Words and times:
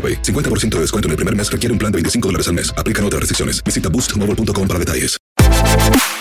AroPay. 0.00 0.22
50% 0.22 0.76
de 0.76 0.80
descuento 0.80 1.08
en 1.08 1.10
el 1.10 1.16
primer 1.16 1.36
mes 1.36 1.52
requiere 1.52 1.72
un 1.72 1.78
plan 1.78 1.92
de 1.92 1.96
25 1.96 2.28
dólares 2.28 2.48
al 2.48 2.54
mes. 2.54 2.72
Aplican 2.78 3.04
otras 3.04 3.20
restricciones. 3.20 3.62
Visita 3.62 3.90
boostmobile.com 3.90 4.66
para 4.66 4.78
detalles. 4.78 5.20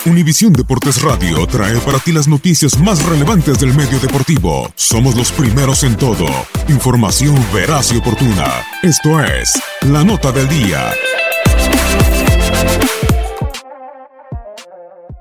Univisión 0.06 0.54
Deportes 0.54 1.02
Radio 1.02 1.46
trae 1.46 1.78
para 1.80 2.00
ti 2.00 2.12
las 2.12 2.28
noticias 2.28 2.80
más 2.80 3.04
relevantes 3.06 3.60
del 3.60 3.74
medio 3.74 4.00
deportivo. 4.00 4.72
Somos 4.76 5.16
los 5.16 5.32
primeros 5.32 5.84
en 5.84 5.98
todo. 5.98 6.26
Información 6.68 7.36
veraz 7.54 7.92
y 7.92 7.98
oportuna. 7.98 8.64
Esto 8.82 9.22
es 9.24 9.62
La 9.82 10.04
Nota 10.04 10.32
del 10.32 10.48
Día. 10.48 10.92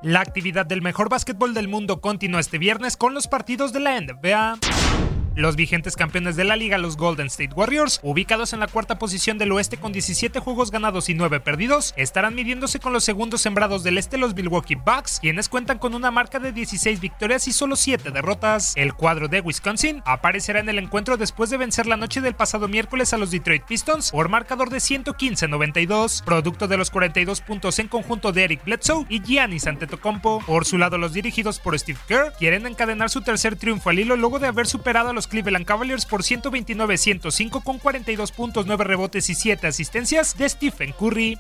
La 0.03 0.21
actividad 0.21 0.65
del 0.65 0.81
mejor 0.81 1.09
básquetbol 1.09 1.55
del 1.55 1.67
mundo 1.67 2.01
continúa 2.01 2.39
este 2.39 2.59
viernes 2.59 2.97
con 2.97 3.15
los 3.15 3.27
partidos 3.27 3.73
de 3.73 3.81
la 3.81 4.01
NBA. 4.01 4.59
Los 5.39 5.55
vigentes 5.55 5.95
campeones 5.95 6.35
de 6.35 6.43
la 6.43 6.57
liga, 6.57 6.79
los 6.79 6.97
Golden 6.97 7.29
State 7.29 7.55
Warriors, 7.55 8.01
ubicados 8.03 8.53
en 8.55 8.59
la 8.59 8.67
cuarta 8.67 8.99
posición 8.99 9.39
del 9.39 9.53
oeste 9.53 9.77
con 9.77 9.93
17 9.93 10.41
juegos 10.41 10.73
ganados 10.73 11.09
y 11.09 11.15
9 11.15 11.39
perdidos, 11.39 11.95
estarán 11.97 12.35
midiéndose 12.35 12.81
con 12.81 12.93
los 12.93 13.05
segundos 13.05 13.41
sembrados 13.41 13.85
del 13.85 13.99
este, 13.99 14.19
los 14.19 14.35
Milwaukee 14.35 14.75
Bucks, 14.75 15.21
quienes 15.21 15.49
cuentan 15.49 15.79
con 15.79 15.95
una 15.95 16.11
marca 16.11 16.41
de 16.41 16.51
16 16.51 16.99
victorias 16.99 17.47
y 17.47 17.53
solo 17.53 17.77
7 17.77 18.11
derrotas. 18.11 18.73
El 18.75 18.95
cuadro 18.95 19.29
de 19.29 19.41
Wisconsin 19.41 20.03
aparecerá 20.07 20.59
en 20.59 20.71
el 20.71 20.79
encuentro 20.81 21.17
después 21.17 21.51
de 21.51 21.57
vencer 21.57 21.87
la 21.87 21.97
noche 21.97 22.21
del 22.21 22.35
pasado 22.35 22.67
miércoles 22.67 23.13
a 23.13 23.17
los 23.17 23.31
Detroit 23.31 23.63
Pistons 23.63 24.11
por 24.11 24.29
marcador 24.29 24.71
de 24.71 24.79
115-92, 24.79 26.25
producto 26.25 26.67
de 26.67 26.79
los 26.79 26.91
42 26.91 27.43
puntos 27.43 27.79
en 27.79 27.87
conjunto 27.87 28.33
de 28.33 28.43
Eric 28.43 28.65
Bledsoe 28.65 29.07
y 29.09 29.23
Giannis 29.23 29.69
Antetokounmpo. 29.69 30.43
Por 30.45 30.65
su 30.65 30.79
lado, 30.79 30.99
los 30.99 31.13
dirigidos 31.13 31.61
por 31.61 31.79
Steve 31.79 32.01
Kerr 32.09 32.33
quieren 32.37 32.67
encadenar 32.67 33.09
su 33.09 33.21
tercer 33.21 33.55
triunfo 33.55 33.91
al 33.91 34.01
hilo 34.01 34.17
luego 34.17 34.41
de 34.41 34.49
haber 34.49 34.67
superado 34.67 35.11
a 35.11 35.13
los 35.13 35.28
Cleveland 35.29 35.67
Cavaliers 35.67 36.07
por 36.07 36.23
129-105 36.23 37.63
con 37.63 37.79
42 37.79 38.33
puntos, 38.33 38.67
9 38.67 38.85
rebotes 38.85 39.31
y 39.31 39.35
7 39.35 39.67
asistencias 39.67 40.37
de 40.37 40.49
Stephen 40.49 40.93
Curry. 40.99 41.39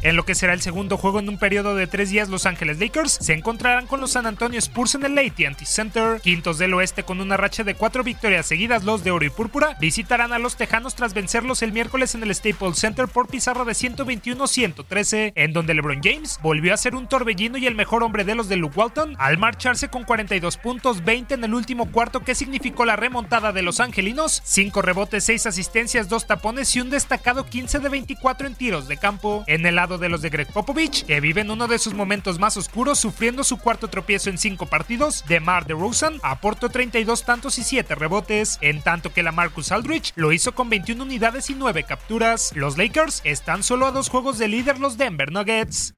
En 0.00 0.14
lo 0.14 0.24
que 0.24 0.36
será 0.36 0.52
el 0.52 0.60
segundo 0.60 0.96
juego 0.96 1.18
en 1.18 1.28
un 1.28 1.38
periodo 1.38 1.74
de 1.74 1.88
tres 1.88 2.10
días, 2.10 2.28
Los 2.28 2.46
Ángeles 2.46 2.78
Lakers 2.78 3.18
se 3.20 3.32
encontrarán 3.32 3.88
con 3.88 4.00
los 4.00 4.12
San 4.12 4.26
Antonio 4.26 4.60
Spurs 4.60 4.94
en 4.94 5.04
el 5.04 5.18
AT&T 5.18 5.64
Center. 5.64 6.20
Quintos 6.20 6.58
del 6.58 6.74
oeste 6.74 7.02
con 7.02 7.20
una 7.20 7.36
racha 7.36 7.64
de 7.64 7.74
cuatro 7.74 8.04
victorias 8.04 8.46
seguidas, 8.46 8.84
los 8.84 9.02
de 9.02 9.10
oro 9.10 9.24
y 9.24 9.30
púrpura 9.30 9.76
visitarán 9.80 10.32
a 10.32 10.38
los 10.38 10.56
Tejanos 10.56 10.94
tras 10.94 11.14
vencerlos 11.14 11.62
el 11.62 11.72
miércoles 11.72 12.14
en 12.14 12.22
el 12.22 12.32
Staples 12.32 12.78
Center 12.78 13.08
por 13.08 13.26
pizarra 13.26 13.64
de 13.64 13.72
121-113, 13.72 15.32
en 15.34 15.52
donde 15.52 15.74
LeBron 15.74 16.00
James 16.00 16.38
volvió 16.42 16.74
a 16.74 16.76
ser 16.76 16.94
un 16.94 17.08
torbellino 17.08 17.58
y 17.58 17.66
el 17.66 17.74
mejor 17.74 18.04
hombre 18.04 18.24
de 18.24 18.36
los 18.36 18.48
de 18.48 18.56
Luke 18.56 18.78
Walton 18.78 19.16
al 19.18 19.36
marcharse 19.38 19.88
con 19.88 20.04
42 20.04 20.58
puntos, 20.58 21.04
20 21.04 21.34
en 21.34 21.44
el 21.44 21.54
último 21.54 21.90
cuarto 21.90 22.20
que 22.20 22.36
significó 22.36 22.84
la 22.84 22.94
remontada 22.94 23.52
de 23.52 23.62
los 23.62 23.80
angelinos, 23.80 24.42
5 24.44 24.80
rebotes, 24.80 25.24
6 25.24 25.46
asistencias, 25.46 26.08
2 26.08 26.26
tapones 26.26 26.74
y 26.76 26.80
un 26.80 26.90
destacado 26.90 27.46
15 27.46 27.80
de 27.80 27.88
24 27.88 28.46
en 28.46 28.54
tiros 28.54 28.86
de 28.86 28.96
campo. 28.96 29.42
En 29.46 29.66
el 29.66 29.74
lado 29.74 29.87
de 29.96 30.10
los 30.10 30.20
de 30.20 30.28
Greg 30.28 30.52
Popovich, 30.52 31.06
que 31.06 31.20
viven 31.20 31.50
uno 31.50 31.66
de 31.68 31.78
sus 31.78 31.94
momentos 31.94 32.38
más 32.38 32.58
oscuros 32.58 32.98
sufriendo 32.98 33.44
su 33.44 33.56
cuarto 33.58 33.88
tropiezo 33.88 34.28
en 34.28 34.36
5 34.36 34.66
partidos, 34.66 35.24
de 35.26 35.40
Mar 35.40 35.66
de 35.66 35.74
Rosen 35.74 36.20
aportó 36.22 36.68
32 36.68 37.24
tantos 37.24 37.58
y 37.58 37.62
7 37.62 37.94
rebotes, 37.94 38.58
en 38.60 38.82
tanto 38.82 39.12
que 39.12 39.22
la 39.22 39.32
Marcus 39.32 39.72
Aldrich 39.72 40.12
lo 40.16 40.32
hizo 40.32 40.54
con 40.54 40.68
21 40.68 41.02
unidades 41.02 41.48
y 41.48 41.54
9 41.54 41.84
capturas. 41.84 42.52
Los 42.54 42.76
Lakers 42.76 43.22
están 43.24 43.62
solo 43.62 43.86
a 43.86 43.92
dos 43.92 44.10
juegos 44.10 44.36
de 44.38 44.48
líder 44.48 44.78
los 44.78 44.98
Denver 44.98 45.32
Nuggets. 45.32 45.94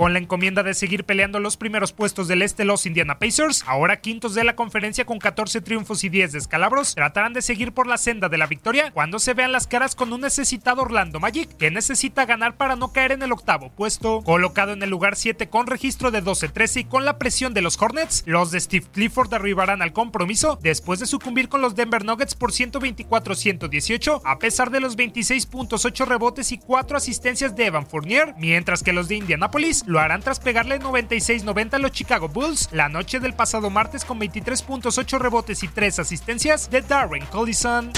Con 0.00 0.14
la 0.14 0.18
encomienda 0.18 0.62
de 0.62 0.72
seguir 0.72 1.04
peleando 1.04 1.40
los 1.40 1.58
primeros 1.58 1.92
puestos 1.92 2.26
del 2.26 2.40
este, 2.40 2.64
los 2.64 2.86
Indiana 2.86 3.18
Pacers, 3.18 3.64
ahora 3.66 4.00
quintos 4.00 4.34
de 4.34 4.44
la 4.44 4.56
conferencia 4.56 5.04
con 5.04 5.18
14 5.18 5.60
triunfos 5.60 6.04
y 6.04 6.08
10 6.08 6.32
descalabros, 6.32 6.94
tratarán 6.94 7.34
de 7.34 7.42
seguir 7.42 7.72
por 7.72 7.86
la 7.86 7.98
senda 7.98 8.30
de 8.30 8.38
la 8.38 8.46
victoria 8.46 8.92
cuando 8.92 9.18
se 9.18 9.34
vean 9.34 9.52
las 9.52 9.66
caras 9.66 9.94
con 9.94 10.10
un 10.14 10.22
necesitado 10.22 10.80
Orlando 10.80 11.20
Magic, 11.20 11.54
que 11.58 11.70
necesita 11.70 12.24
ganar 12.24 12.56
para 12.56 12.76
no 12.76 12.94
caer 12.94 13.12
en 13.12 13.20
el 13.20 13.30
octavo 13.30 13.72
puesto. 13.76 14.22
Colocado 14.22 14.72
en 14.72 14.82
el 14.82 14.88
lugar 14.88 15.16
7 15.16 15.50
con 15.50 15.66
registro 15.66 16.10
de 16.10 16.24
12-13 16.24 16.80
y 16.80 16.84
con 16.84 17.04
la 17.04 17.18
presión 17.18 17.52
de 17.52 17.60
los 17.60 17.76
Hornets, 17.78 18.22
los 18.24 18.50
de 18.52 18.60
Steve 18.60 18.86
Clifford 18.90 19.34
arribarán 19.34 19.82
al 19.82 19.92
compromiso 19.92 20.58
después 20.62 20.98
de 21.00 21.04
sucumbir 21.04 21.50
con 21.50 21.60
los 21.60 21.74
Denver 21.74 22.06
Nuggets 22.06 22.36
por 22.36 22.52
124-118, 22.52 24.22
a 24.24 24.38
pesar 24.38 24.70
de 24.70 24.80
los 24.80 24.96
26 24.96 25.44
puntos, 25.44 25.84
8 25.84 26.06
rebotes 26.06 26.52
y 26.52 26.58
4 26.58 26.96
asistencias 26.96 27.54
de 27.54 27.66
Evan 27.66 27.86
Fournier, 27.86 28.34
mientras 28.38 28.82
que 28.82 28.94
los 28.94 29.06
de 29.06 29.16
Indianapolis 29.16 29.84
lo 29.90 29.98
harán 29.98 30.22
tras 30.22 30.38
pegarle 30.38 30.78
96-90 30.78 31.74
a 31.74 31.78
los 31.78 31.90
Chicago 31.90 32.28
Bulls 32.28 32.68
la 32.70 32.88
noche 32.88 33.18
del 33.18 33.34
pasado 33.34 33.70
martes 33.70 34.04
con 34.04 34.20
23 34.20 34.62
puntos, 34.62 34.98
8 34.98 35.18
rebotes 35.18 35.64
y 35.64 35.68
3 35.68 35.98
asistencias 35.98 36.70
de 36.70 36.82
Darren 36.82 37.26
Collison. 37.26 37.90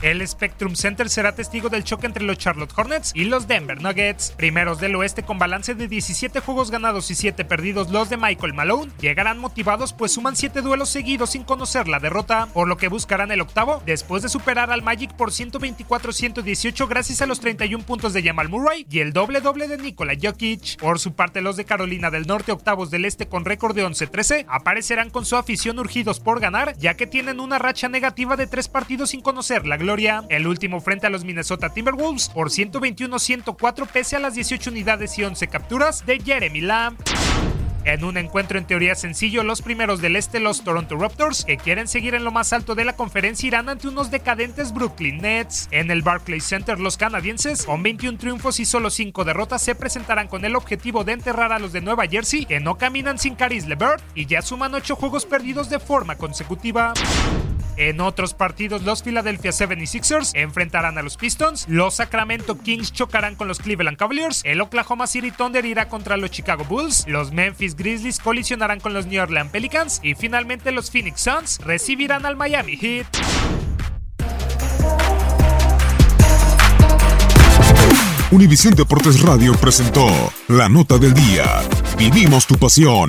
El 0.00 0.26
Spectrum 0.26 0.76
Center 0.76 1.10
será 1.10 1.34
testigo 1.34 1.68
del 1.70 1.82
choque 1.82 2.06
entre 2.06 2.22
los 2.22 2.38
Charlotte 2.38 2.72
Hornets 2.76 3.10
y 3.16 3.24
los 3.24 3.48
Denver 3.48 3.82
Nuggets. 3.82 4.30
Primeros 4.36 4.78
del 4.78 4.94
oeste 4.94 5.24
con 5.24 5.40
balance 5.40 5.74
de 5.74 5.88
17 5.88 6.38
juegos 6.38 6.70
ganados 6.70 7.10
y 7.10 7.16
7 7.16 7.44
perdidos, 7.44 7.90
los 7.90 8.08
de 8.08 8.16
Michael 8.16 8.54
Malone 8.54 8.92
llegarán 9.00 9.40
motivados 9.40 9.92
pues 9.92 10.12
suman 10.12 10.36
7 10.36 10.62
duelos 10.62 10.90
seguidos 10.90 11.30
sin 11.30 11.42
conocer 11.42 11.88
la 11.88 11.98
derrota, 11.98 12.46
por 12.54 12.68
lo 12.68 12.76
que 12.76 12.86
buscarán 12.86 13.32
el 13.32 13.40
octavo 13.40 13.82
después 13.86 14.22
de 14.22 14.28
superar 14.28 14.70
al 14.70 14.82
Magic 14.82 15.12
por 15.14 15.32
124-118 15.32 16.88
gracias 16.88 17.20
a 17.20 17.26
los 17.26 17.40
31 17.40 17.84
puntos 17.84 18.12
de 18.12 18.22
Jamal 18.22 18.48
Murray 18.48 18.86
y 18.88 19.00
el 19.00 19.12
doble 19.12 19.40
doble 19.40 19.66
de 19.66 19.78
Nikola 19.78 20.14
Jokic. 20.20 20.78
Por 20.78 21.00
su 21.00 21.14
parte 21.14 21.40
los 21.40 21.56
de 21.56 21.64
Carolina 21.64 22.12
del 22.12 22.28
Norte 22.28 22.52
octavos 22.52 22.92
del 22.92 23.04
este 23.04 23.26
con 23.26 23.44
récord 23.44 23.74
de 23.74 23.84
11-13 23.84 24.46
aparecerán 24.48 25.10
con 25.10 25.24
su 25.24 25.34
afición 25.34 25.80
urgidos 25.80 26.20
por 26.20 26.38
ganar 26.38 26.76
ya 26.78 26.94
que 26.94 27.08
tienen 27.08 27.40
una 27.40 27.58
racha 27.58 27.88
negativa 27.88 28.36
de 28.36 28.46
3 28.46 28.68
partidos 28.68 29.10
sin 29.10 29.22
conocer 29.22 29.66
la 29.66 29.76
gloria 29.76 29.87
El 30.28 30.46
último 30.46 30.82
frente 30.82 31.06
a 31.06 31.10
los 31.10 31.24
Minnesota 31.24 31.70
Timberwolves 31.70 32.28
por 32.28 32.50
121-104 32.50 33.86
pese 33.86 34.16
a 34.16 34.18
las 34.18 34.34
18 34.34 34.68
unidades 34.68 35.18
y 35.18 35.24
11 35.24 35.48
capturas 35.48 36.04
de 36.04 36.20
Jeremy 36.20 36.60
Lamb. 36.60 36.98
En 37.84 38.04
un 38.04 38.18
encuentro 38.18 38.58
en 38.58 38.66
teoría 38.66 38.94
sencillo, 38.94 39.42
los 39.44 39.62
primeros 39.62 40.02
del 40.02 40.16
este, 40.16 40.40
los 40.40 40.62
Toronto 40.62 40.94
Raptors, 40.96 41.46
que 41.46 41.56
quieren 41.56 41.88
seguir 41.88 42.14
en 42.14 42.22
lo 42.22 42.30
más 42.30 42.52
alto 42.52 42.74
de 42.74 42.84
la 42.84 42.96
conferencia, 42.96 43.46
irán 43.46 43.70
ante 43.70 43.88
unos 43.88 44.10
decadentes 44.10 44.74
Brooklyn 44.74 45.22
Nets. 45.22 45.68
En 45.70 45.90
el 45.90 46.02
Barclays 46.02 46.44
Center, 46.44 46.78
los 46.78 46.98
canadienses, 46.98 47.64
con 47.64 47.82
21 47.82 48.18
triunfos 48.18 48.60
y 48.60 48.66
solo 48.66 48.90
5 48.90 49.24
derrotas, 49.24 49.62
se 49.62 49.74
presentarán 49.74 50.28
con 50.28 50.44
el 50.44 50.54
objetivo 50.54 51.02
de 51.04 51.12
enterrar 51.12 51.50
a 51.50 51.58
los 51.58 51.72
de 51.72 51.80
Nueva 51.80 52.06
Jersey, 52.06 52.44
que 52.44 52.60
no 52.60 52.76
caminan 52.76 53.18
sin 53.18 53.36
Caris 53.36 53.66
LeVert 53.66 54.04
y 54.14 54.26
ya 54.26 54.42
suman 54.42 54.74
8 54.74 54.94
juegos 54.94 55.24
perdidos 55.24 55.70
de 55.70 55.78
forma 55.78 56.16
consecutiva. 56.16 56.92
En 57.78 58.00
otros 58.00 58.34
partidos, 58.34 58.82
los 58.82 59.04
Philadelphia 59.04 59.52
76ers 59.52 60.32
enfrentarán 60.34 60.98
a 60.98 61.02
los 61.02 61.16
Pistons, 61.16 61.64
los 61.68 61.94
Sacramento 61.94 62.58
Kings 62.58 62.92
chocarán 62.92 63.36
con 63.36 63.46
los 63.46 63.60
Cleveland 63.60 63.96
Cavaliers, 63.96 64.42
el 64.44 64.60
Oklahoma 64.60 65.06
City 65.06 65.30
Thunder 65.30 65.64
irá 65.64 65.88
contra 65.88 66.16
los 66.16 66.32
Chicago 66.32 66.64
Bulls, 66.64 67.04
los 67.06 67.30
Memphis 67.30 67.76
Grizzlies 67.76 68.18
colisionarán 68.18 68.80
con 68.80 68.94
los 68.94 69.06
New 69.06 69.22
Orleans 69.22 69.52
Pelicans 69.52 70.00
y 70.02 70.16
finalmente 70.16 70.72
los 70.72 70.90
Phoenix 70.90 71.20
Suns 71.20 71.60
recibirán 71.64 72.26
al 72.26 72.34
Miami 72.34 72.76
Heat. 72.76 73.06
Univisión 78.32 78.74
Deportes 78.74 79.22
Radio 79.22 79.54
presentó 79.54 80.08
la 80.48 80.68
nota 80.68 80.98
del 80.98 81.14
día. 81.14 81.62
Vivimos 81.96 82.44
tu 82.44 82.56
pasión. 82.56 83.08